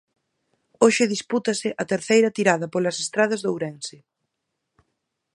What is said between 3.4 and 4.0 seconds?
de Ourense.